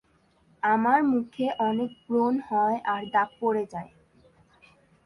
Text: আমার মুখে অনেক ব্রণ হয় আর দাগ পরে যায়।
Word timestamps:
আমার 0.63 0.99
মুখে 1.11 1.45
অনেক 1.67 1.91
ব্রণ 2.05 2.33
হয় 2.49 2.77
আর 2.85 3.01
দাগ 3.13 3.29
পরে 3.41 3.63
যায়। 3.65 3.89